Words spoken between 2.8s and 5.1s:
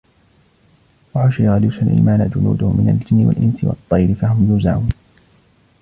الْجِنِّ وَالْإِنْسِ وَالطَّيْرِ فَهُمْ يُوزَعُونَ